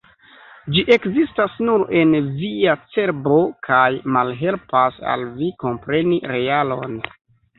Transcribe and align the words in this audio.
Ĝi 0.75 0.83
ekzistas 0.93 1.57
nur 1.65 1.83
en 1.99 2.15
via 2.37 2.73
cerbo 2.95 3.37
kaj 3.67 3.85
malhelpas 4.15 4.97
al 5.13 5.27
vi 5.43 5.51
kompreni 5.65 6.17
realon. 6.35 6.99